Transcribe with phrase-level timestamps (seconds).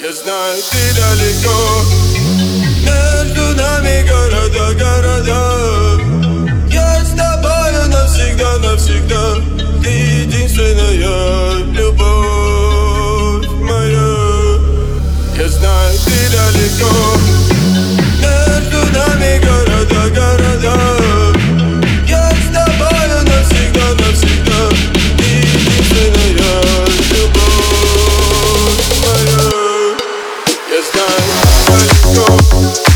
[0.00, 1.56] Я знаю, ты далеко
[2.84, 5.27] Между нами города, города
[31.85, 32.88] знаю,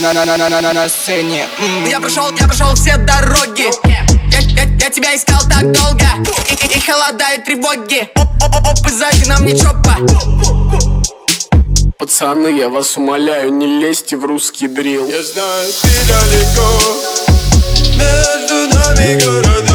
[0.00, 1.46] на на на на на на на сцене.
[1.88, 3.66] Я прошел, я прошел все дороги.
[3.84, 4.04] Я,
[4.40, 6.04] я, я тебя искал так долго.
[6.48, 8.08] И, и, и холодают тревоги.
[8.14, 9.96] Оп, оп, оп, оп, и сзади нам не чопа.
[11.98, 15.08] Пацаны, я вас умоляю, не лезьте в русский дрил.
[15.08, 16.68] Я знаю, ты далеко.
[17.96, 19.67] Между нами города